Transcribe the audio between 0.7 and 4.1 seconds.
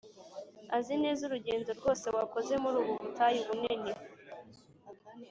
Azi neza urugendo rwose wakoze muri ubu butayu bunini.